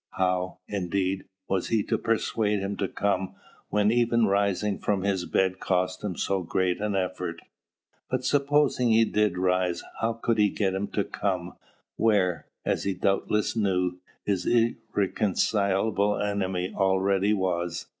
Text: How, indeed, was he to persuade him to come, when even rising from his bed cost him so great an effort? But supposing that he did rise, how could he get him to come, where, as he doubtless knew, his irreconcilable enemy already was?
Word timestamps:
How, 0.17 0.57
indeed, 0.67 1.25
was 1.47 1.67
he 1.67 1.83
to 1.83 1.97
persuade 1.99 2.59
him 2.61 2.75
to 2.77 2.87
come, 2.87 3.35
when 3.69 3.91
even 3.91 4.25
rising 4.25 4.79
from 4.79 5.03
his 5.03 5.25
bed 5.25 5.59
cost 5.59 6.03
him 6.03 6.15
so 6.17 6.41
great 6.41 6.81
an 6.81 6.95
effort? 6.95 7.39
But 8.09 8.25
supposing 8.25 8.87
that 8.89 8.95
he 8.95 9.05
did 9.05 9.37
rise, 9.37 9.83
how 10.01 10.13
could 10.13 10.39
he 10.39 10.49
get 10.49 10.73
him 10.73 10.87
to 10.93 11.03
come, 11.03 11.53
where, 11.97 12.47
as 12.65 12.83
he 12.83 12.95
doubtless 12.95 13.55
knew, 13.55 13.99
his 14.25 14.47
irreconcilable 14.47 16.19
enemy 16.19 16.73
already 16.75 17.33
was? 17.35 17.85